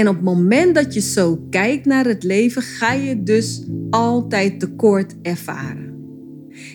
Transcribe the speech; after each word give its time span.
En 0.00 0.08
op 0.08 0.14
het 0.14 0.24
moment 0.24 0.74
dat 0.74 0.94
je 0.94 1.00
zo 1.00 1.46
kijkt 1.50 1.86
naar 1.86 2.04
het 2.04 2.22
leven, 2.22 2.62
ga 2.62 2.92
je 2.92 3.22
dus 3.22 3.64
altijd 3.90 4.60
tekort 4.60 5.14
ervaren. 5.22 5.94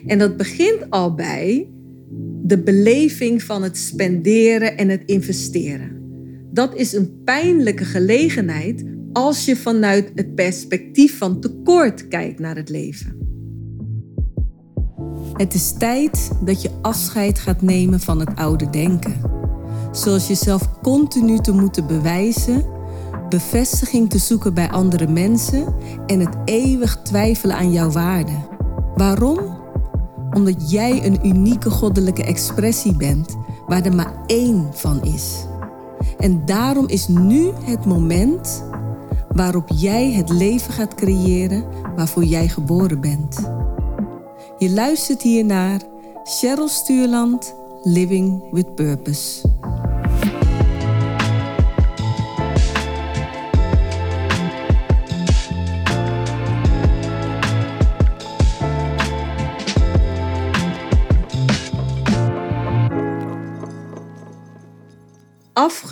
En 0.06 0.18
dat 0.18 0.38
begint 0.38 0.90
al 0.90 1.14
bij 1.14 1.70
de 2.44 2.60
beleving 2.64 3.44
van 3.44 3.64
het 3.64 3.78
spenderen 3.78 4.78
en 4.78 4.90
het 4.90 5.04
investeren. 5.06 6.02
Dat 6.52 6.76
is 6.76 6.94
een 6.94 7.22
pijnlijke 7.24 7.86
gelegenheid 7.86 8.84
als 9.14 9.46
je 9.46 9.56
vanuit 9.56 10.12
het 10.16 10.36
perspectief 10.36 11.18
van 11.18 11.40
tekort 11.42 12.08
kijkt 12.08 12.40
naar 12.40 12.56
het 12.56 12.70
leven. 12.70 13.18
Het 15.34 15.54
is 15.54 15.74
tijd 15.78 16.32
dat 16.44 16.62
je 16.62 16.70
afscheid 16.82 17.40
gaat 17.40 17.62
nemen 17.62 18.00
van 18.00 18.20
het 18.20 18.36
oude 18.36 18.70
denken. 18.70 19.14
Zoals 19.92 20.28
jezelf 20.28 20.82
continu 20.82 21.40
te 21.40 21.52
moeten 21.52 21.88
bewijzen, 21.88 22.75
bevestiging 23.30 24.10
te 24.10 24.18
zoeken 24.18 24.54
bij 24.54 24.70
andere 24.70 25.08
mensen 25.08 25.76
en 26.06 26.20
het 26.20 26.36
eeuwig 26.46 27.02
twijfelen 27.02 27.56
aan 27.56 27.72
jouw 27.72 27.92
waarde. 27.92 28.32
Waarom? 28.96 29.40
Omdat 30.34 30.72
jij 30.72 31.06
een 31.06 31.28
unieke 31.28 31.70
goddelijke 31.70 32.24
expressie 32.24 32.96
bent 32.96 33.38
waar 33.68 33.86
er 33.86 33.96
maar 33.96 34.14
één 34.26 34.68
van 34.72 35.04
is. 35.04 35.46
En 36.18 36.46
daarom 36.46 36.88
is 36.88 37.08
nu 37.08 37.52
het 37.64 37.86
moment 37.86 38.64
waarop 39.30 39.70
jij 39.76 40.12
het 40.12 40.30
leven 40.30 40.74
gaat 40.74 40.96
creëren 40.96 41.66
waarvoor 41.96 42.24
jij 42.24 42.48
geboren 42.48 43.02
bent. 43.02 43.38
Je 44.58 44.70
luistert 44.72 45.22
hier 45.22 45.46
naar 45.46 45.82
Cheryl 46.24 46.68
Stuurland, 46.68 47.56
Living 47.84 48.52
with 48.52 48.76
Purpose. 48.76 49.55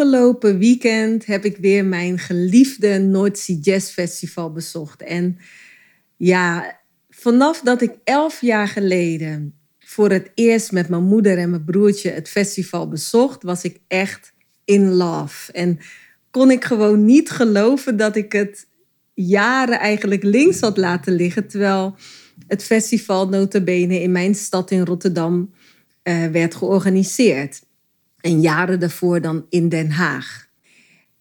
Afgelopen 0.03 0.57
weekend 0.57 1.25
heb 1.25 1.45
ik 1.45 1.57
weer 1.57 1.85
mijn 1.85 2.19
geliefde 2.19 2.99
Noordzee 2.99 3.59
Jazz 3.59 3.91
Festival 3.91 4.51
bezocht. 4.51 5.01
En 5.01 5.37
ja, 6.17 6.77
vanaf 7.09 7.61
dat 7.61 7.81
ik 7.81 7.95
elf 8.03 8.41
jaar 8.41 8.67
geleden 8.67 9.53
voor 9.79 10.09
het 10.09 10.31
eerst 10.33 10.71
met 10.71 10.89
mijn 10.89 11.03
moeder 11.03 11.37
en 11.37 11.49
mijn 11.49 11.63
broertje 11.63 12.09
het 12.09 12.29
festival 12.29 12.87
bezocht, 12.87 13.43
was 13.43 13.63
ik 13.63 13.79
echt 13.87 14.33
in 14.65 14.91
love. 14.91 15.51
En 15.51 15.79
kon 16.31 16.51
ik 16.51 16.63
gewoon 16.63 17.05
niet 17.05 17.29
geloven 17.29 17.97
dat 17.97 18.15
ik 18.15 18.31
het 18.31 18.67
jaren 19.13 19.79
eigenlijk 19.79 20.23
links 20.23 20.59
had 20.59 20.77
laten 20.77 21.13
liggen, 21.13 21.47
terwijl 21.47 21.95
het 22.47 22.63
festival 22.63 23.29
notabene 23.29 24.01
in 24.01 24.11
mijn 24.11 24.35
stad 24.35 24.71
in 24.71 24.85
Rotterdam 24.85 25.53
uh, 26.03 26.25
werd 26.25 26.55
georganiseerd. 26.55 27.61
En 28.23 28.41
jaren 28.41 28.79
daarvoor 28.79 29.21
dan 29.21 29.45
in 29.49 29.69
Den 29.69 29.91
Haag. 29.91 30.47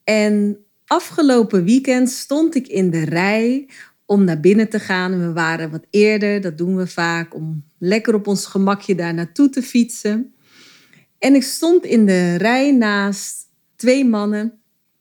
En 0.05 0.57
afgelopen 0.87 1.65
weekend 1.65 2.11
stond 2.11 2.55
ik 2.55 2.69
in 2.69 2.91
de 2.91 3.05
rij 3.05 3.69
om 4.07 4.25
naar 4.25 4.41
binnen 4.41 4.69
te 4.69 4.79
gaan. 4.79 5.19
we 5.19 5.33
waren 5.33 5.71
wat 5.71 5.87
eerder, 5.91 6.41
dat 6.41 6.59
doen 6.59 6.77
we 6.77 6.87
vaak, 6.87 7.35
om 7.35 7.65
lekker 7.79 8.15
op 8.15 8.27
ons 8.27 8.47
gemakje 8.47 8.95
daar 8.95 9.15
naartoe 9.15 9.49
te 9.51 9.63
fietsen. 9.63 10.35
En 11.19 11.35
ik 11.35 11.43
stond 11.43 11.85
in 11.85 12.07
de 12.07 12.37
rij 12.37 12.73
naast 12.73 13.49
twee 13.77 14.05
mannen. 14.05 14.53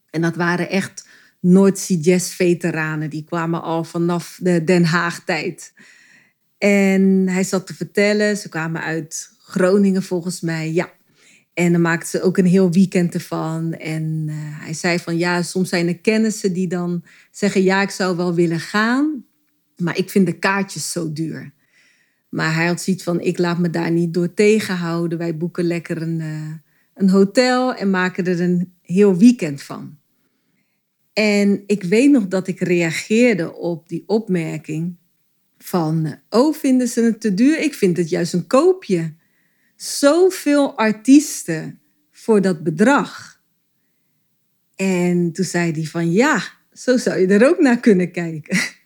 En 0.10 0.22
dat 0.22 0.36
waren 0.36 0.70
echt 0.70 1.08
Noordzee 1.40 2.00
Jazz 2.00 2.36
veteranen. 2.36 3.10
Die 3.10 3.24
kwamen 3.24 3.62
al 3.62 3.84
vanaf 3.84 4.40
de 4.42 4.64
Den 4.64 4.84
Haag 4.84 5.24
tijd. 5.24 5.74
En 6.58 7.28
hij 7.28 7.44
zat 7.44 7.68
te 7.68 7.74
vertellen, 7.74 8.38
ze 8.38 8.50
kwamen 8.50 8.82
uit 8.82 9.32
Groningen 9.40 10.04
volgens 10.04 10.42
mij. 10.42 10.72
Ja, 10.72 10.90
en 11.54 11.72
dan 11.72 11.82
maakten 11.82 12.10
ze 12.10 12.22
ook 12.22 12.38
een 12.38 12.46
heel 12.46 12.72
weekend 12.72 13.14
ervan. 13.14 13.74
En 13.74 14.26
uh, 14.28 14.36
hij 14.38 14.74
zei 14.74 15.00
van 15.00 15.18
ja, 15.18 15.42
soms 15.42 15.70
zijn 15.70 15.88
er 15.88 16.00
kennissen 16.00 16.54
die 16.54 16.68
dan 16.68 17.04
zeggen 17.32 17.64
ja, 17.64 17.82
ik 17.82 17.90
zou 17.90 18.18
wel 18.18 18.34
willen 18.34 18.60
gaan. 18.60 19.26
Maar 19.78 19.98
ik 19.98 20.10
vind 20.10 20.26
de 20.26 20.40
kaartjes 20.40 20.92
zo 20.92 21.14
duur. 21.14 21.54
Maar 22.30 22.56
hij 22.56 22.68
had 22.68 22.82
zoiets 22.82 23.04
van 23.04 23.22
ik 23.22 23.38
laat 23.38 23.60
me 23.60 23.70
daar 23.70 23.92
niet 23.92 24.14
door 24.14 24.34
tegenhouden. 24.34 25.18
Wij 25.18 25.38
boeken 25.38 25.64
lekker 25.64 26.02
een, 26.02 26.20
uh, 26.20 26.52
een 26.94 27.10
hotel 27.10 27.76
en 27.76 27.90
maken 27.90 28.26
er 28.26 28.42
een 28.42 28.74
heel 28.82 29.18
weekend 29.18 29.62
van. 29.62 29.98
En 31.14 31.64
ik 31.66 31.84
weet 31.84 32.12
nog 32.12 32.28
dat 32.28 32.48
ik 32.48 32.60
reageerde 32.60 33.54
op 33.54 33.90
die 33.90 34.04
opmerking 34.06 34.96
van 35.58 36.16
oh, 36.30 36.54
vinden 36.56 36.88
ze 36.88 37.02
het 37.02 37.22
te 37.22 37.34
duur? 37.34 37.60
Ik 37.60 37.74
vind 37.74 37.98
het 37.98 38.10
juist 38.10 38.34
een 38.34 38.48
koopje 38.48 39.14
zoveel 39.82 40.78
artiesten 40.78 41.80
voor 42.12 42.42
dat 42.42 42.64
bedrag. 42.64 43.42
En 44.76 45.32
toen 45.32 45.46
zei 45.46 45.72
hij 45.72 45.84
van 45.84 46.12
ja, 46.12 46.44
zo 46.74 46.98
zou 46.98 47.20
je 47.20 47.28
er 47.28 47.48
ook 47.48 47.60
naar 47.60 47.80
kunnen 47.80 48.12
kijken. 48.12 48.58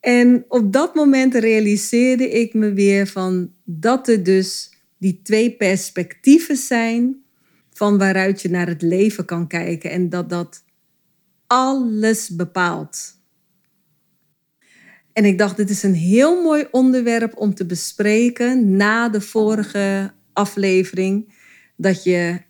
En 0.00 0.44
op 0.48 0.72
dat 0.72 0.94
moment 0.94 1.34
realiseerde 1.34 2.30
ik 2.30 2.54
me 2.54 2.72
weer 2.72 3.06
van 3.06 3.52
dat 3.64 4.08
er 4.08 4.22
dus 4.22 4.72
die 4.98 5.20
twee 5.22 5.56
perspectieven 5.56 6.56
zijn 6.56 7.24
van 7.72 7.98
waaruit 7.98 8.42
je 8.42 8.50
naar 8.50 8.66
het 8.66 8.82
leven 8.82 9.24
kan 9.24 9.46
kijken 9.46 9.90
en 9.90 10.08
dat 10.08 10.30
dat 10.30 10.64
alles 11.46 12.28
bepaalt. 12.28 13.15
En 15.16 15.24
ik 15.24 15.38
dacht, 15.38 15.56
dit 15.56 15.70
is 15.70 15.82
een 15.82 15.94
heel 15.94 16.42
mooi 16.42 16.66
onderwerp 16.70 17.36
om 17.36 17.54
te 17.54 17.66
bespreken 17.66 18.76
na 18.76 19.08
de 19.08 19.20
vorige 19.20 20.12
aflevering. 20.32 21.32
Dat 21.76 22.04
je 22.04 22.40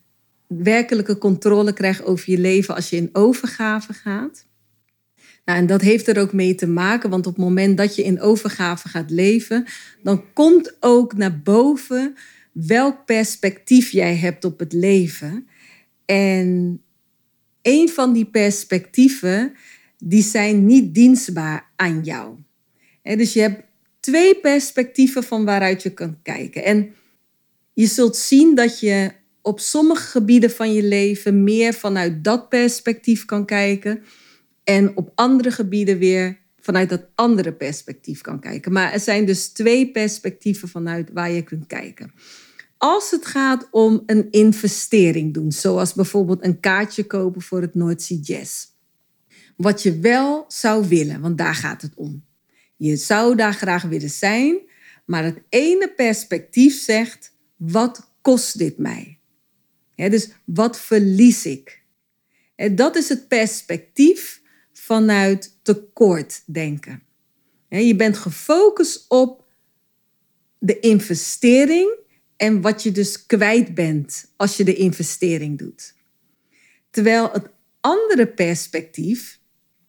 werkelijke 0.47 1.19
controle 1.19 1.73
krijgt 1.73 2.05
over 2.05 2.31
je 2.31 2.39
leven 2.39 2.75
als 2.75 2.91
je 2.91 2.97
in 2.97 3.09
overgave 3.13 3.93
gaat. 3.93 4.47
Nou, 5.45 5.59
en 5.59 5.67
dat 5.67 5.81
heeft 5.81 6.09
er 6.09 6.21
ook 6.21 6.33
mee 6.33 6.55
te 6.55 6.67
maken, 6.67 7.11
want 7.11 7.27
op 7.27 7.35
het 7.35 7.45
moment 7.45 7.77
dat 7.77 7.95
je 7.97 8.05
in 8.05 8.21
overgave 8.21 8.89
gaat 8.89 9.11
leven, 9.11 9.65
dan 10.03 10.33
komt 10.33 10.77
ook 10.81 11.17
naar 11.17 11.41
boven 11.41 12.15
welk 12.53 13.05
perspectief 13.05 13.91
jij 13.91 14.17
hebt 14.17 14.45
op 14.45 14.59
het 14.59 14.73
leven. 14.73 15.49
En 16.05 16.81
een 17.63 17.89
van 17.89 18.13
die 18.13 18.27
perspectieven, 18.27 19.53
die 19.99 20.23
zijn 20.23 20.67
niet 20.67 20.95
dienstbaar 20.95 21.71
aan 21.77 22.01
jou 22.03 22.45
dus 23.15 23.33
je 23.33 23.41
hebt 23.41 23.63
twee 24.01 24.35
perspectieven 24.35 25.23
van 25.23 25.45
waaruit 25.45 25.83
je 25.83 25.91
kunt 25.91 26.17
kijken. 26.23 26.65
En 26.65 26.95
je 27.73 27.87
zult 27.87 28.17
zien 28.17 28.55
dat 28.55 28.81
je 28.81 29.11
op 29.43 29.61
sommige 29.61 30.07
gebieden 30.07 30.51
van 30.51 30.73
je 30.73 30.83
leven 30.83 31.45
meer 31.45 31.75
vanuit 31.75 32.25
dat 32.25 32.49
perspectief 32.49 33.25
kan 33.25 33.45
kijken. 33.45 34.03
En 34.65 34.97
op 34.97 35.13
andere 35.15 35.51
gebieden 35.51 35.99
weer 35.99 36.39
vanuit 36.61 36.89
dat 36.89 37.07
andere 37.15 37.53
perspectief 37.53 38.21
kan 38.21 38.41
kijken. 38.41 38.73
Maar 38.73 38.93
er 38.93 39.01
zijn 39.01 39.27
dus 39.27 39.49
twee 39.49 39.91
perspectieven 39.91 40.69
vanuit 40.69 41.11
waar 41.13 41.31
je 41.31 41.43
kunt 41.43 41.67
kijken. 41.67 42.13
Als 42.77 43.11
het 43.11 43.27
gaat 43.27 43.69
om 43.71 44.03
een 44.07 44.31
investering 44.31 45.35
doen, 45.35 45.53
zoals 45.53 45.95
bijvoorbeeld 45.95 46.45
een 46.45 46.61
kaartje 46.61 47.05
kopen 47.05 47.43
voor 47.43 47.61
het 47.61 47.75
Noordzee 47.75 48.21
Jazz. 48.21 48.67
Wat 49.57 49.83
je 49.83 49.99
wel 49.99 50.45
zou 50.49 50.89
willen, 50.89 51.21
want 51.21 51.39
daar 51.39 51.55
gaat 51.55 51.83
het 51.83 51.93
om. 51.95 52.26
Je 52.77 52.97
zou 52.97 53.37
daar 53.37 53.55
graag 53.55 53.83
willen 53.83 54.11
zijn, 54.11 54.59
maar 55.05 55.25
het 55.25 55.43
ene 55.49 55.93
perspectief 55.97 56.81
zegt: 56.81 57.37
wat 57.57 58.13
kost 58.21 58.59
dit 58.59 58.79
mij? 58.79 59.19
dus 59.95 60.31
wat 60.45 60.81
verlies 60.81 61.47
ik? 61.47 61.85
dat 62.71 62.97
is 62.97 63.09
het 63.09 63.29
perspectief 63.29 64.43
vanuit 64.73 65.59
tekort 65.63 66.43
denken. 66.47 67.03
je 67.69 67.97
bent 67.97 68.17
gefocust 68.17 69.05
op 69.09 69.45
de 70.59 70.81
investering 70.81 71.97
en 72.37 72.61
wat 72.61 72.83
je 72.83 72.93
dus 72.93 73.27
kwijt 73.27 73.75
bent 73.75 74.33
als 74.37 74.57
je 74.57 74.65
de 74.65 74.75
investering 74.75 75.59
doet. 75.59 75.95
Terwijl 76.91 77.31
het 77.33 77.49
andere 77.81 78.27
perspectief 78.27 79.41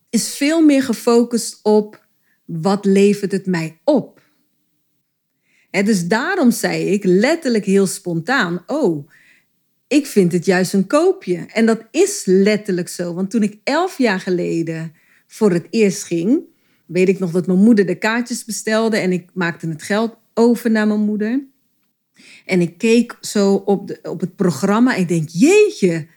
is 0.09 0.35
veel 0.35 0.61
meer 0.61 0.83
gefocust 0.83 1.59
op 1.63 2.06
wat 2.47 2.85
levert 2.85 3.31
het 3.31 3.45
mij 3.45 3.79
op? 3.83 4.21
En 5.69 5.85
dus 5.85 6.07
daarom 6.07 6.51
zei 6.51 6.85
ik 6.85 7.03
letterlijk 7.03 7.65
heel 7.65 7.87
spontaan: 7.87 8.63
Oh, 8.67 9.09
ik 9.87 10.05
vind 10.05 10.31
het 10.31 10.45
juist 10.45 10.73
een 10.73 10.87
koopje. 10.87 11.45
En 11.53 11.65
dat 11.65 11.81
is 11.91 12.21
letterlijk 12.25 12.89
zo. 12.89 13.13
Want 13.13 13.29
toen 13.29 13.43
ik 13.43 13.59
elf 13.63 13.97
jaar 13.97 14.19
geleden 14.19 14.93
voor 15.27 15.51
het 15.51 15.67
eerst 15.69 16.03
ging, 16.03 16.41
weet 16.85 17.09
ik 17.09 17.19
nog 17.19 17.31
dat 17.31 17.47
mijn 17.47 17.63
moeder 17.63 17.85
de 17.85 17.95
kaartjes 17.95 18.45
bestelde 18.45 18.97
en 18.97 19.11
ik 19.11 19.29
maakte 19.33 19.67
het 19.67 19.83
geld 19.83 20.17
over 20.33 20.71
naar 20.71 20.87
mijn 20.87 20.99
moeder. 20.99 21.43
En 22.45 22.61
ik 22.61 22.77
keek 22.77 23.17
zo 23.21 23.53
op, 23.53 23.87
de, 23.87 23.99
op 24.03 24.19
het 24.19 24.35
programma 24.35 24.95
en 24.95 25.01
ik 25.01 25.07
denk: 25.07 25.29
Jeetje, 25.29 26.07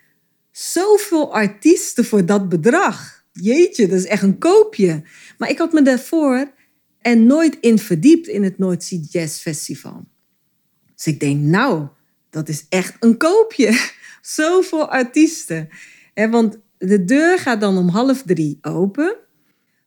zoveel 0.51 1.35
artiesten 1.35 2.05
voor 2.05 2.27
dat 2.27 2.49
bedrag. 2.49 3.20
Jeetje, 3.43 3.89
dat 3.89 3.99
is 3.99 4.07
echt 4.07 4.23
een 4.23 4.39
koopje. 4.39 5.03
Maar 5.39 5.51
ik 5.51 5.59
had 5.59 5.73
me 5.73 5.83
daarvoor 5.83 6.53
er 7.01 7.17
nooit 7.17 7.57
in 7.61 7.79
verdiept 7.79 8.27
in 8.27 8.43
het 8.43 8.59
Noordzee 8.59 9.07
Jazz 9.11 9.41
Festival. 9.41 10.05
Dus 10.95 11.07
ik 11.07 11.21
denk, 11.21 11.41
nou, 11.41 11.89
dat 12.31 12.49
is 12.49 12.67
echt 12.69 12.97
een 13.01 13.17
koopje. 13.17 13.91
Zoveel 14.21 14.91
artiesten. 14.91 15.69
want 16.15 16.59
de 16.79 17.05
deur 17.05 17.39
gaat 17.39 17.61
dan 17.61 17.79
om 17.79 17.89
half 17.89 18.23
drie 18.23 18.59
open. 18.63 19.17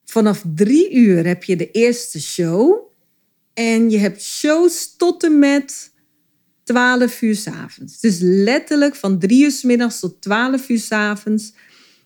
Vanaf 0.06 0.44
drie 0.56 0.94
uur 0.94 1.26
heb 1.26 1.44
je 1.44 1.56
de 1.56 1.72
eerste 1.72 2.22
show. 2.22 2.92
En 3.54 3.90
je 3.90 3.98
hebt 3.98 4.22
shows 4.22 4.96
tot 4.96 5.24
en 5.24 5.40
met 5.40 5.94
12 6.64 7.22
uur 7.22 7.36
s 7.36 7.48
avonds. 7.48 8.00
Dus 8.00 8.18
letterlijk 8.20 8.96
van 8.96 9.20
drie 9.20 9.44
uur 9.44 9.52
s 9.52 9.64
middags 9.64 10.00
tot 10.00 10.22
12 10.22 10.70
uur 10.70 10.80
s 10.80 10.92
avonds 10.92 11.54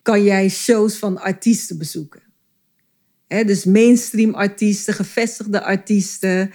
kan 0.08 0.22
jij 0.22 0.48
shows 0.48 0.96
van 0.96 1.20
artiesten 1.20 1.78
bezoeken. 1.78 2.22
dus 3.26 3.64
mainstream 3.64 4.34
artiesten, 4.34 4.94
gevestigde 4.94 5.62
artiesten, 5.62 6.50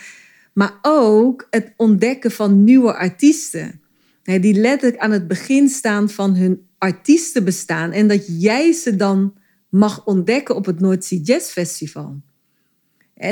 maar 0.53 0.79
ook 0.81 1.47
het 1.50 1.73
ontdekken 1.77 2.31
van 2.31 2.63
nieuwe 2.63 2.94
artiesten. 2.94 3.81
die 4.23 4.53
letterlijk 4.53 5.01
aan 5.01 5.11
het 5.11 5.27
begin 5.27 5.69
staan 5.69 6.09
van 6.09 6.35
hun 6.35 6.67
artiestenbestaan 6.77 7.91
en 7.91 8.07
dat 8.07 8.41
jij 8.41 8.71
ze 8.71 8.95
dan 8.95 9.33
mag 9.69 10.05
ontdekken 10.05 10.55
op 10.55 10.65
het 10.65 10.79
Noordzee 10.79 11.21
Jazz 11.21 11.51
Festival. 11.51 12.21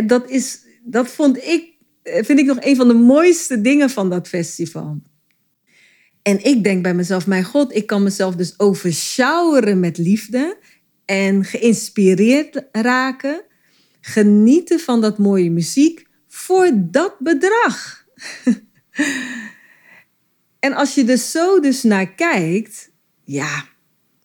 dat, 0.06 0.30
is, 0.30 0.60
dat 0.84 1.08
vond 1.08 1.38
ik, 1.38 1.74
vind 2.04 2.40
ik 2.40 2.46
nog 2.46 2.58
een 2.60 2.76
van 2.76 2.88
de 2.88 2.94
mooiste 2.94 3.62
dingen 3.62 3.90
van 3.90 4.10
dat 4.10 4.28
festival. 4.28 5.02
En 6.22 6.44
ik 6.44 6.64
denk 6.64 6.84
bij 6.84 6.94
mezelf, 6.94 7.28
mijn 7.28 7.44
god, 7.44 7.76
ik 7.76 7.88
kan 7.88 8.04
mezelf 8.04 8.36
dus 8.36 8.60
overshoweren 8.60 9.80
met 9.80 9.98
liefde 9.98 10.58
en 11.06 11.44
geïnspireerd 11.44 12.64
raken, 12.72 13.42
genieten 14.02 14.80
van 14.80 15.02
dat 15.02 15.18
mooie 15.18 15.52
muziek 15.52 16.08
voor 16.28 16.72
dat 16.76 17.16
bedrag. 17.20 18.06
en 20.60 20.74
als 20.74 20.96
je 20.96 21.06
er 21.06 21.18
zo 21.18 21.60
dus 21.60 21.84
naar 21.84 22.14
kijkt, 22.14 22.92
ja, 23.24 23.66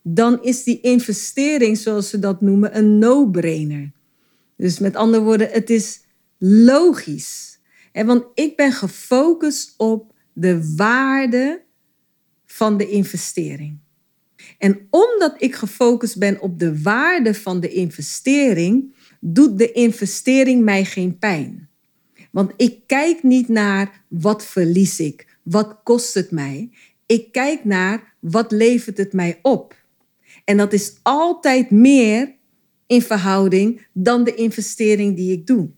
dan 0.03 0.43
is 0.43 0.63
die 0.63 0.81
investering, 0.81 1.79
zoals 1.79 2.11
ze 2.11 2.19
dat 2.19 2.41
noemen, 2.41 2.77
een 2.77 2.99
no-brainer. 2.99 3.93
Dus 4.57 4.79
met 4.79 4.97
andere 4.97 5.23
woorden, 5.23 5.51
het 5.51 5.71
is 5.71 6.01
logisch. 6.39 7.59
Want 7.93 8.25
ik 8.35 8.57
ben 8.57 8.73
gefocust 8.73 9.75
op 9.77 10.13
de 10.33 10.75
waarde 10.77 11.66
van 12.47 12.77
de 12.77 12.89
investering. 12.89 13.79
En 14.59 14.87
omdat 14.91 15.35
ik 15.39 15.55
gefocust 15.55 16.19
ben 16.19 16.41
op 16.41 16.59
de 16.59 16.83
waarde 16.83 17.35
van 17.35 17.61
de 17.61 17.69
investering, 17.69 18.95
doet 19.21 19.59
de 19.59 19.73
investering 19.73 20.65
mij 20.65 20.85
geen 20.85 21.19
pijn. 21.19 21.69
Want 22.31 22.53
ik 22.57 22.79
kijk 22.87 23.23
niet 23.23 23.49
naar 23.49 24.05
wat 24.09 24.45
verlies 24.45 25.01
ik, 25.01 25.39
wat 25.43 25.77
kost 25.83 26.15
het 26.15 26.31
mij. 26.31 26.71
Ik 27.07 27.33
kijk 27.33 27.65
naar 27.65 28.15
wat 28.21 28.53
levert 28.53 28.99
het 28.99 29.13
mij 29.13 29.39
op. 29.43 29.85
En 30.45 30.57
dat 30.57 30.73
is 30.73 30.95
altijd 31.03 31.71
meer 31.71 32.35
in 32.87 33.03
verhouding 33.03 33.87
dan 33.93 34.25
de 34.25 34.35
investering 34.35 35.17
die 35.17 35.33
ik 35.33 35.47
doe. 35.47 35.71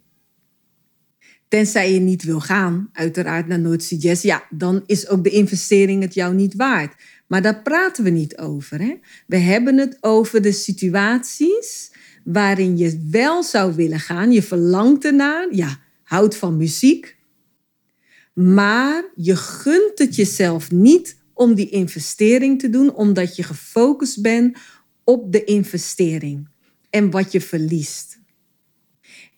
Tenzij 1.49 1.93
je 1.93 2.00
niet 2.00 2.23
wil 2.23 2.41
gaan, 2.41 2.89
uiteraard 2.93 3.47
naar 3.47 3.61
Noordzee 3.61 3.99
Jazz, 3.99 4.23
ja, 4.23 4.47
dan 4.50 4.83
is 4.87 5.09
ook 5.09 5.25
de 5.25 5.31
investering 5.31 6.03
het 6.03 6.15
jou 6.15 6.35
niet 6.35 6.55
waard. 6.55 6.95
Maar 7.27 7.43
daar 7.43 7.62
praten 7.62 8.05
we 8.05 8.11
niet 8.11 8.39
over. 8.39 8.81
Hè? 8.81 8.95
We 9.27 9.37
hebben 9.37 9.77
het 9.77 9.99
over 10.00 10.43
de 10.43 10.53
situaties 10.53 11.93
waarin 12.25 12.77
je 12.77 13.06
wel 13.11 13.43
zou 13.43 13.75
willen 13.75 14.00
gaan. 14.00 14.33
Je 14.33 14.43
verlangt 14.43 15.05
ernaar, 15.05 15.55
ja, 15.55 15.79
houdt 16.03 16.37
van 16.37 16.56
muziek. 16.56 17.17
Maar 18.35 19.05
je 19.15 19.37
gunt 19.37 19.99
het 19.99 20.17
jezelf 20.17 20.71
niet 20.71 21.17
om 21.35 21.55
die 21.55 21.69
investering 21.69 22.61
te 22.61 22.71
doen, 22.71 22.94
omdat 22.94 23.37
je 23.37 23.43
gefocust 23.43 24.23
bent 24.23 24.59
op 25.05 25.33
de 25.33 25.44
investering 25.44 26.49
en 26.91 27.11
wat 27.11 27.33
je 27.33 27.41
verliest. 27.41 28.18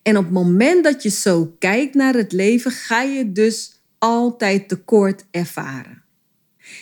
En 0.02 0.16
op 0.16 0.24
het 0.24 0.32
moment 0.32 0.84
dat 0.84 1.02
je 1.02 1.08
zo 1.08 1.54
kijkt 1.58 1.94
naar 1.94 2.14
het 2.14 2.32
leven, 2.32 2.70
ga 2.70 3.02
je 3.02 3.32
dus 3.32 3.82
altijd 3.98 4.68
tekort 4.68 5.24
ervaren. 5.30 6.02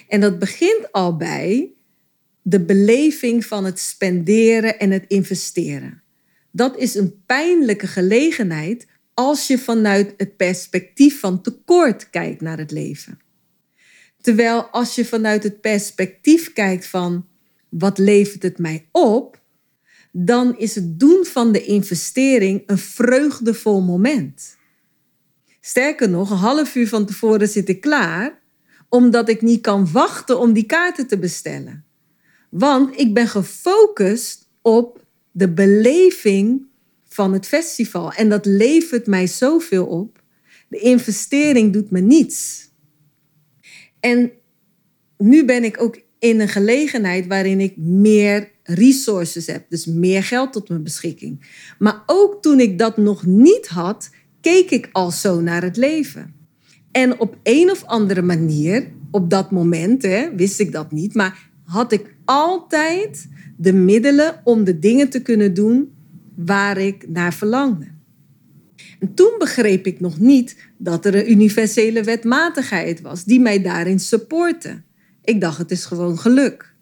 En 0.08 0.20
dat 0.20 0.38
begint 0.38 0.92
al 0.92 1.16
bij 1.16 1.72
de 2.42 2.60
beleving 2.60 3.46
van 3.46 3.64
het 3.64 3.78
spenderen 3.78 4.78
en 4.78 4.90
het 4.90 5.04
investeren. 5.08 6.02
Dat 6.50 6.76
is 6.76 6.94
een 6.94 7.22
pijnlijke 7.26 7.86
gelegenheid 7.86 8.86
als 9.14 9.46
je 9.46 9.58
vanuit 9.58 10.14
het 10.16 10.36
perspectief 10.36 11.20
van 11.20 11.42
tekort 11.42 12.10
kijkt 12.10 12.40
naar 12.40 12.58
het 12.58 12.70
leven. 12.70 13.18
Terwijl 14.20 14.62
als 14.62 14.94
je 14.94 15.04
vanuit 15.04 15.42
het 15.42 15.60
perspectief 15.60 16.52
kijkt 16.52 16.86
van 16.86 17.26
wat 17.68 17.98
levert 17.98 18.42
het 18.42 18.58
mij 18.58 18.88
op, 18.92 19.40
dan 20.24 20.58
is 20.58 20.74
het 20.74 21.00
doen 21.00 21.24
van 21.24 21.52
de 21.52 21.64
investering 21.64 22.62
een 22.66 22.78
vreugdevol 22.78 23.80
moment. 23.80 24.56
Sterker 25.60 26.08
nog, 26.08 26.30
een 26.30 26.36
half 26.36 26.74
uur 26.74 26.88
van 26.88 27.06
tevoren 27.06 27.48
zit 27.48 27.68
ik 27.68 27.80
klaar, 27.80 28.40
omdat 28.88 29.28
ik 29.28 29.42
niet 29.42 29.60
kan 29.60 29.92
wachten 29.92 30.38
om 30.38 30.52
die 30.52 30.66
kaarten 30.66 31.06
te 31.06 31.18
bestellen. 31.18 31.84
Want 32.50 33.00
ik 33.00 33.14
ben 33.14 33.28
gefocust 33.28 34.48
op 34.62 35.04
de 35.30 35.52
beleving 35.52 36.66
van 37.08 37.32
het 37.32 37.46
festival. 37.46 38.12
En 38.12 38.28
dat 38.28 38.46
levert 38.46 39.06
mij 39.06 39.26
zoveel 39.26 39.86
op. 39.86 40.22
De 40.68 40.78
investering 40.78 41.72
doet 41.72 41.90
me 41.90 42.00
niets. 42.00 42.70
En 44.00 44.32
nu 45.18 45.44
ben 45.44 45.64
ik 45.64 45.82
ook 45.82 46.00
in 46.18 46.40
een 46.40 46.48
gelegenheid 46.48 47.26
waarin 47.26 47.60
ik 47.60 47.76
meer 47.76 48.50
resources 48.68 49.46
heb, 49.46 49.64
dus 49.68 49.86
meer 49.86 50.22
geld 50.22 50.52
tot 50.52 50.68
mijn 50.68 50.82
beschikking. 50.82 51.46
Maar 51.78 52.02
ook 52.06 52.42
toen 52.42 52.60
ik 52.60 52.78
dat 52.78 52.96
nog 52.96 53.26
niet 53.26 53.66
had, 53.66 54.10
keek 54.40 54.70
ik 54.70 54.88
al 54.92 55.10
zo 55.10 55.40
naar 55.40 55.62
het 55.62 55.76
leven. 55.76 56.34
En 56.90 57.20
op 57.20 57.36
een 57.42 57.70
of 57.70 57.84
andere 57.84 58.22
manier, 58.22 58.90
op 59.10 59.30
dat 59.30 59.50
moment, 59.50 60.02
hè, 60.02 60.34
wist 60.34 60.60
ik 60.60 60.72
dat 60.72 60.92
niet, 60.92 61.14
maar 61.14 61.50
had 61.64 61.92
ik 61.92 62.14
altijd 62.24 63.28
de 63.56 63.72
middelen 63.72 64.40
om 64.44 64.64
de 64.64 64.78
dingen 64.78 65.08
te 65.08 65.22
kunnen 65.22 65.54
doen 65.54 65.92
waar 66.34 66.78
ik 66.78 67.08
naar 67.08 67.34
verlangde. 67.34 67.86
En 68.98 69.14
toen 69.14 69.34
begreep 69.38 69.86
ik 69.86 70.00
nog 70.00 70.18
niet 70.18 70.56
dat 70.78 71.04
er 71.04 71.14
een 71.14 71.30
universele 71.30 72.02
wetmatigheid 72.02 73.00
was 73.00 73.24
die 73.24 73.40
mij 73.40 73.62
daarin 73.62 74.00
supportte. 74.00 74.82
Ik 75.24 75.40
dacht, 75.40 75.58
het 75.58 75.70
is 75.70 75.84
gewoon 75.84 76.18
geluk. 76.18 76.74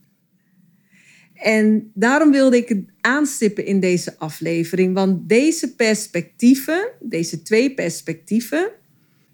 En 1.36 1.90
daarom 1.94 2.30
wilde 2.30 2.56
ik 2.56 2.68
het 2.68 2.84
aanstippen 3.00 3.64
in 3.66 3.80
deze 3.80 4.18
aflevering, 4.18 4.94
want 4.94 5.28
deze 5.28 5.74
perspectieven, 5.74 6.88
deze 7.00 7.42
twee 7.42 7.74
perspectieven, 7.74 8.70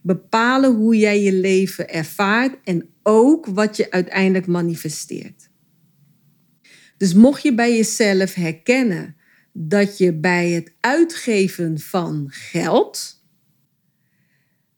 bepalen 0.00 0.74
hoe 0.74 0.96
jij 0.96 1.22
je 1.22 1.32
leven 1.32 1.88
ervaart 1.88 2.56
en 2.64 2.88
ook 3.02 3.46
wat 3.46 3.76
je 3.76 3.90
uiteindelijk 3.90 4.46
manifesteert. 4.46 5.50
Dus 6.96 7.14
mocht 7.14 7.42
je 7.42 7.54
bij 7.54 7.76
jezelf 7.76 8.34
herkennen 8.34 9.16
dat 9.52 9.98
je 9.98 10.12
bij 10.12 10.50
het 10.50 10.72
uitgeven 10.80 11.78
van 11.78 12.26
geld 12.28 13.20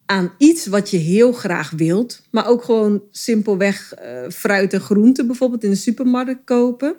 aan 0.07 0.33
iets 0.39 0.67
wat 0.67 0.91
je 0.91 0.97
heel 0.97 1.33
graag 1.33 1.71
wilt, 1.71 2.23
maar 2.31 2.47
ook 2.47 2.65
gewoon 2.65 3.03
simpelweg 3.11 3.95
uh, 3.99 4.29
fruit 4.31 4.73
en 4.73 4.81
groenten 4.81 5.27
bijvoorbeeld 5.27 5.65
in 5.65 5.71
de 5.71 5.77
supermarkt 5.77 6.45
kopen. 6.45 6.97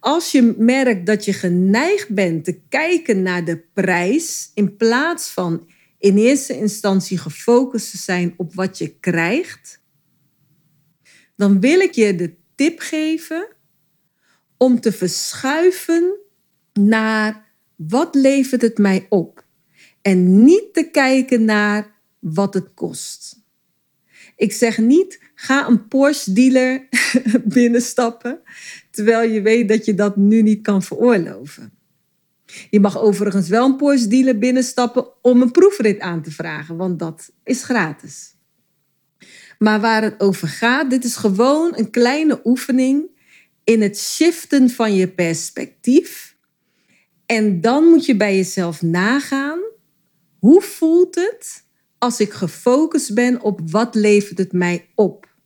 Als 0.00 0.32
je 0.32 0.54
merkt 0.58 1.06
dat 1.06 1.24
je 1.24 1.32
geneigd 1.32 2.14
bent 2.14 2.44
te 2.44 2.60
kijken 2.68 3.22
naar 3.22 3.44
de 3.44 3.64
prijs 3.72 4.50
in 4.54 4.76
plaats 4.76 5.30
van 5.30 5.66
in 5.98 6.16
eerste 6.16 6.56
instantie 6.56 7.18
gefocust 7.18 7.90
te 7.90 7.96
zijn 7.96 8.34
op 8.36 8.54
wat 8.54 8.78
je 8.78 8.98
krijgt, 8.98 9.82
dan 11.36 11.60
wil 11.60 11.80
ik 11.80 11.94
je 11.94 12.14
de 12.14 12.34
tip 12.54 12.80
geven 12.80 13.48
om 14.56 14.80
te 14.80 14.92
verschuiven 14.92 16.16
naar 16.72 17.46
wat 17.76 18.14
levert 18.14 18.62
het 18.62 18.78
mij 18.78 19.06
op 19.08 19.44
en 20.02 20.44
niet 20.44 20.74
te 20.74 20.90
kijken 20.90 21.44
naar 21.44 21.94
wat 22.18 22.54
het 22.54 22.74
kost. 22.74 23.46
Ik 24.38 24.52
zeg 24.52 24.78
niet, 24.78 25.20
ga 25.34 25.68
een 25.68 25.88
Porsche 25.88 26.32
dealer 26.32 26.88
binnenstappen, 27.44 28.40
terwijl 28.90 29.30
je 29.30 29.42
weet 29.42 29.68
dat 29.68 29.84
je 29.84 29.94
dat 29.94 30.16
nu 30.16 30.42
niet 30.42 30.62
kan 30.62 30.82
veroorloven. 30.82 31.72
Je 32.70 32.80
mag 32.80 33.00
overigens 33.00 33.48
wel 33.48 33.66
een 33.66 33.76
Porsche 33.76 34.08
dealer 34.08 34.38
binnenstappen 34.38 35.06
om 35.22 35.42
een 35.42 35.50
proefrit 35.50 36.00
aan 36.00 36.22
te 36.22 36.30
vragen, 36.30 36.76
want 36.76 36.98
dat 36.98 37.32
is 37.44 37.62
gratis. 37.62 38.34
Maar 39.58 39.80
waar 39.80 40.02
het 40.02 40.20
over 40.20 40.48
gaat, 40.48 40.90
dit 40.90 41.04
is 41.04 41.16
gewoon 41.16 41.72
een 41.76 41.90
kleine 41.90 42.40
oefening 42.44 43.10
in 43.64 43.82
het 43.82 43.98
shiften 43.98 44.70
van 44.70 44.94
je 44.94 45.08
perspectief. 45.08 46.36
En 47.26 47.60
dan 47.60 47.84
moet 47.84 48.06
je 48.06 48.16
bij 48.16 48.36
jezelf 48.36 48.82
nagaan, 48.82 49.58
hoe 50.38 50.62
voelt 50.62 51.14
het 51.14 51.66
als 51.98 52.20
ik 52.20 52.32
gefocust 52.32 53.14
ben 53.14 53.40
op 53.40 53.60
wat 53.70 53.94
levert 53.94 54.38
het 54.38 54.52
mij 54.52 54.90
op? 54.94 55.36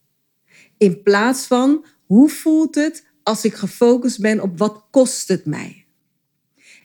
In 0.76 1.02
plaats 1.02 1.47
van, 1.47 1.85
hoe 2.06 2.28
voelt 2.28 2.75
het 2.75 3.06
als 3.23 3.44
ik 3.44 3.54
gefocust 3.54 4.21
ben 4.21 4.40
op 4.40 4.59
wat 4.59 4.85
kost 4.90 5.28
het 5.28 5.47
mij? 5.47 5.87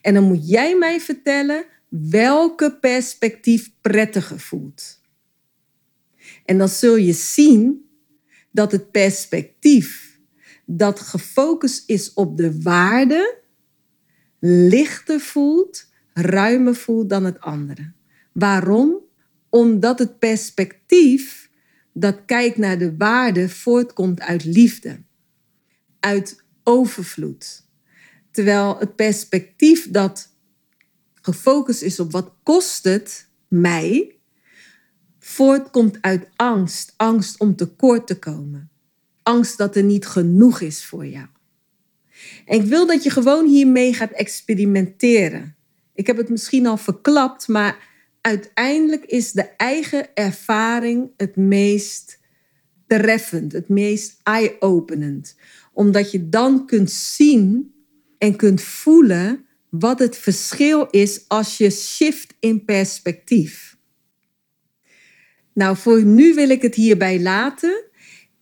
En 0.02 0.14
dan 0.14 0.24
moet 0.24 0.50
jij 0.50 0.78
mij 0.78 1.00
vertellen 1.00 1.66
welke 1.90 2.78
perspectief 2.80 3.72
prettiger 3.82 4.40
voelt. 4.40 5.02
En 6.46 6.58
dan 6.58 6.70
zul 6.70 6.96
je 6.96 7.14
zien 7.14 7.90
dat 8.52 8.72
het 8.72 8.92
perspectief 8.92 10.20
dat 10.66 11.00
gefocust 11.00 11.90
is 11.90 12.14
op 12.14 12.38
de 12.38 12.62
waarde 12.62 13.38
lichter 14.40 15.20
voelt, 15.20 15.88
ruimer 16.14 16.76
voelt 16.76 17.10
dan 17.10 17.26
het 17.26 17.40
andere. 17.40 17.92
Waarom? 18.32 19.07
Omdat 19.50 20.00
het 20.00 20.20
perspectief 20.20 21.50
dat 21.94 22.26
kijkt 22.26 22.58
naar 22.58 22.78
de 22.78 22.96
waarde 22.98 23.50
voortkomt 23.50 24.22
uit 24.22 24.44
liefde, 24.44 25.04
uit 26.00 26.44
overvloed. 26.64 27.66
Terwijl 28.32 28.78
het 28.80 28.96
perspectief 28.96 29.92
dat 29.92 30.36
gefocust 31.14 31.82
is 31.82 32.00
op 32.00 32.12
wat 32.12 32.34
kost 32.44 32.84
het 32.84 33.30
mij, 33.48 34.16
voortkomt 35.20 35.98
uit 36.02 36.28
angst. 36.36 36.94
Angst 36.98 37.40
om 37.40 37.56
tekort 37.56 38.08
te 38.08 38.20
komen. 38.20 38.70
Angst 39.24 39.58
dat 39.58 39.76
er 39.76 39.84
niet 39.84 40.06
genoeg 40.06 40.62
is 40.62 40.86
voor 40.86 41.06
jou. 41.06 41.28
En 42.46 42.60
ik 42.60 42.66
wil 42.66 42.88
dat 42.88 43.04
je 43.04 43.10
gewoon 43.10 43.48
hiermee 43.48 43.94
gaat 43.94 44.12
experimenteren. 44.12 45.56
Ik 45.94 46.08
heb 46.08 46.18
het 46.18 46.30
misschien 46.30 46.68
al 46.68 46.78
verklapt, 46.78 47.48
maar 47.48 47.78
uiteindelijk 48.28 49.06
is 49.06 49.32
de 49.32 49.50
eigen 49.58 50.16
ervaring 50.16 51.12
het 51.18 51.36
meest 51.36 52.20
treffend, 52.88 53.52
het 53.52 53.70
meest 53.70 54.20
eye-openend. 54.24 55.36
Omdat 55.74 56.12
je 56.12 56.30
dan 56.30 56.66
kunt 56.66 56.92
zien 56.92 57.74
en 58.18 58.36
kunt 58.36 58.62
voelen 58.62 59.46
wat 59.70 60.00
het 60.00 60.18
verschil 60.18 60.88
is 60.90 61.26
als 61.28 61.58
je 61.58 61.70
shift 61.70 62.34
in 62.40 62.66
perspectief. 62.66 63.78
Nou, 65.54 65.78
voor 65.78 66.04
nu 66.04 66.34
wil 66.34 66.50
ik 66.50 66.62
het 66.62 66.76
hierbij 66.76 67.22
laten. 67.22 67.84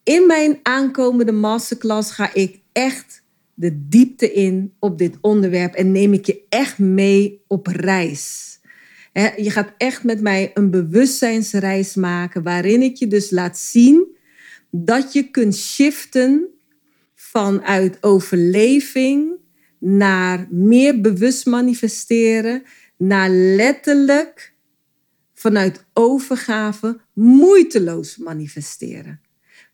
In 0.04 0.28
mijn 0.28 0.60
aankomende 0.64 1.32
masterclass 1.32 2.12
ga 2.12 2.34
ik 2.34 2.60
echt 2.72 3.24
de 3.54 3.88
diepte 3.88 4.34
in 4.34 4.74
op 4.80 4.98
dit 4.98 5.18
onderwerp 5.22 5.74
en 5.74 5.92
neem 5.92 6.14
ik 6.14 6.26
je 6.26 6.46
echt 6.50 6.78
mee 6.78 7.44
op 7.48 7.68
reis. 7.68 8.55
Je 9.16 9.50
gaat 9.50 9.74
echt 9.78 10.04
met 10.04 10.22
mij 10.22 10.52
een 10.54 10.72
bewustzijnsreis 10.72 11.96
maken 11.96 12.44
waarin 12.44 12.82
ik 12.82 12.96
je 12.96 13.08
dus 13.08 13.32
laat 13.32 13.58
zien 13.58 14.18
dat 14.72 15.14
je 15.14 15.30
kunt 15.30 15.56
shiften 15.56 16.48
vanuit 17.16 18.04
overleving 18.04 19.34
naar 19.80 20.48
meer 20.50 21.02
bewust 21.02 21.46
manifesteren, 21.46 22.64
naar 22.98 23.30
letterlijk 23.30 24.54
vanuit 25.34 25.86
overgave 25.94 27.00
moeiteloos 27.14 28.18
manifesteren. 28.18 29.22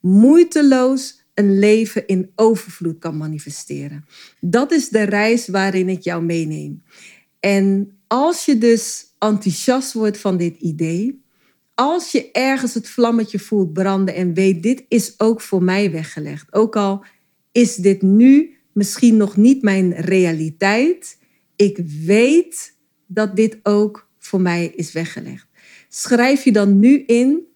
Moeiteloos 0.01 1.25
een 1.33 1.59
leven 1.59 2.07
in 2.07 2.31
overvloed 2.35 2.99
kan 2.99 3.17
manifesteren. 3.17 4.05
Dat 4.39 4.71
is 4.71 4.89
de 4.89 5.03
reis 5.03 5.47
waarin 5.47 5.89
ik 5.89 6.01
jou 6.01 6.23
meeneem. 6.23 6.83
En 7.39 7.95
als 8.11 8.45
je 8.45 8.57
dus 8.57 9.05
enthousiast 9.19 9.93
wordt 9.93 10.17
van 10.17 10.37
dit 10.37 10.57
idee, 10.57 11.23
als 11.73 12.11
je 12.11 12.31
ergens 12.31 12.73
het 12.73 12.89
vlammetje 12.89 13.39
voelt 13.39 13.73
branden 13.73 14.15
en 14.15 14.33
weet, 14.33 14.63
dit 14.63 14.85
is 14.87 15.13
ook 15.17 15.41
voor 15.41 15.63
mij 15.63 15.91
weggelegd. 15.91 16.53
Ook 16.53 16.75
al 16.75 17.05
is 17.51 17.75
dit 17.75 18.01
nu 18.01 18.57
misschien 18.73 19.17
nog 19.17 19.37
niet 19.37 19.61
mijn 19.61 19.93
realiteit, 19.93 21.17
ik 21.55 21.79
weet 22.05 22.77
dat 23.07 23.35
dit 23.35 23.59
ook 23.63 24.09
voor 24.17 24.41
mij 24.41 24.65
is 24.75 24.91
weggelegd. 24.91 25.47
Schrijf 25.89 26.43
je 26.43 26.51
dan 26.51 26.79
nu 26.79 27.03
in. 27.05 27.47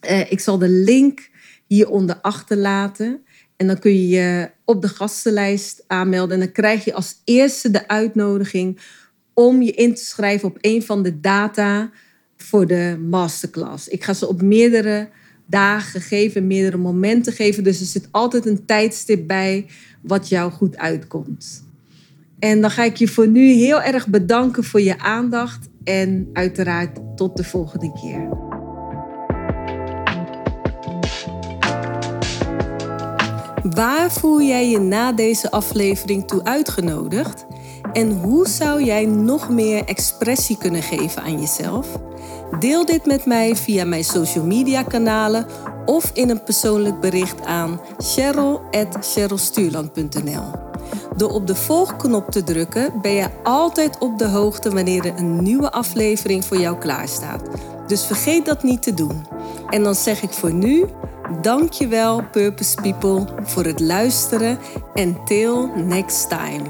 Eh, 0.00 0.32
ik 0.32 0.40
zal 0.40 0.58
de 0.58 0.68
link 0.68 1.30
hieronder 1.66 2.20
achterlaten. 2.20 3.24
En 3.56 3.66
dan 3.66 3.78
kun 3.78 3.92
je 3.92 4.08
je 4.08 4.50
op 4.64 4.82
de 4.82 4.88
gastenlijst 4.88 5.84
aanmelden. 5.86 6.34
En 6.34 6.44
dan 6.44 6.52
krijg 6.52 6.84
je 6.84 6.94
als 6.94 7.20
eerste 7.24 7.70
de 7.70 7.88
uitnodiging 7.88 8.80
om 9.34 9.62
je 9.62 9.72
in 9.72 9.94
te 9.94 10.04
schrijven 10.04 10.48
op 10.48 10.58
een 10.60 10.82
van 10.82 11.02
de 11.02 11.20
data 11.20 11.90
voor 12.36 12.66
de 12.66 12.98
masterclass. 13.08 13.88
Ik 13.88 14.04
ga 14.04 14.12
ze 14.12 14.28
op 14.28 14.42
meerdere 14.42 15.08
dagen 15.46 16.00
geven, 16.00 16.46
meerdere 16.46 16.76
momenten 16.76 17.32
geven. 17.32 17.64
Dus 17.64 17.80
er 17.80 17.86
zit 17.86 18.08
altijd 18.10 18.46
een 18.46 18.64
tijdstip 18.64 19.26
bij 19.26 19.66
wat 20.02 20.28
jou 20.28 20.52
goed 20.52 20.76
uitkomt. 20.76 21.64
En 22.38 22.60
dan 22.60 22.70
ga 22.70 22.84
ik 22.84 22.96
je 22.96 23.08
voor 23.08 23.28
nu 23.28 23.52
heel 23.52 23.82
erg 23.82 24.08
bedanken 24.08 24.64
voor 24.64 24.80
je 24.80 24.98
aandacht 24.98 25.68
en 25.84 26.28
uiteraard 26.32 26.98
tot 27.16 27.36
de 27.36 27.44
volgende 27.44 27.92
keer. 27.92 28.28
Waar 33.74 34.12
voel 34.12 34.42
jij 34.42 34.70
je 34.70 34.78
na 34.78 35.12
deze 35.12 35.50
aflevering 35.50 36.28
toe 36.28 36.44
uitgenodigd? 36.44 37.46
En 37.94 38.20
hoe 38.20 38.48
zou 38.48 38.84
jij 38.84 39.06
nog 39.06 39.48
meer 39.48 39.84
expressie 39.84 40.58
kunnen 40.58 40.82
geven 40.82 41.22
aan 41.22 41.40
jezelf? 41.40 41.86
Deel 42.60 42.86
dit 42.86 43.06
met 43.06 43.26
mij 43.26 43.56
via 43.56 43.84
mijn 43.84 44.04
social 44.04 44.44
media 44.44 44.82
kanalen 44.82 45.46
of 45.84 46.10
in 46.14 46.30
een 46.30 46.42
persoonlijk 46.42 47.00
bericht 47.00 47.44
aan 47.44 47.80
cheryl.cherylstuurland.nl. 47.98 50.44
Door 51.16 51.30
op 51.30 51.46
de 51.46 51.54
volgknop 51.54 52.30
te 52.30 52.44
drukken 52.44 52.92
ben 53.02 53.12
je 53.12 53.28
altijd 53.42 53.98
op 53.98 54.18
de 54.18 54.28
hoogte 54.28 54.70
wanneer 54.70 55.04
er 55.04 55.14
een 55.16 55.42
nieuwe 55.42 55.72
aflevering 55.72 56.44
voor 56.44 56.58
jou 56.58 56.78
klaarstaat. 56.78 57.48
Dus 57.86 58.04
vergeet 58.04 58.46
dat 58.46 58.62
niet 58.62 58.82
te 58.82 58.94
doen. 58.94 59.26
En 59.70 59.82
dan 59.82 59.94
zeg 59.94 60.22
ik 60.22 60.32
voor 60.32 60.52
nu, 60.52 60.84
dankjewel 61.40 62.22
Purpose 62.30 62.76
People 62.82 63.24
voor 63.42 63.64
het 63.64 63.80
luisteren 63.80 64.58
en 64.94 65.24
till 65.24 65.70
next 65.74 66.28
time. 66.28 66.62